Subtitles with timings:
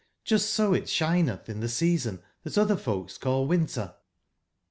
[0.25, 3.93] 7ust so it sbinetb in tbe season tbatotber folks call win ter*' J?